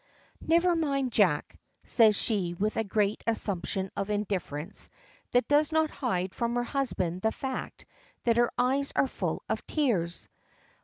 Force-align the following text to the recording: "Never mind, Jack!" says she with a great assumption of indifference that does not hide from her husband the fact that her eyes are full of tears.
"Never 0.47 0.75
mind, 0.75 1.11
Jack!" 1.11 1.59
says 1.83 2.15
she 2.15 2.55
with 2.55 2.75
a 2.75 2.83
great 2.83 3.23
assumption 3.27 3.91
of 3.95 4.09
indifference 4.09 4.89
that 5.31 5.47
does 5.47 5.71
not 5.71 5.91
hide 5.91 6.33
from 6.33 6.55
her 6.55 6.63
husband 6.63 7.21
the 7.21 7.31
fact 7.31 7.85
that 8.23 8.37
her 8.37 8.49
eyes 8.57 8.91
are 8.95 9.05
full 9.05 9.43
of 9.47 9.63
tears. 9.67 10.27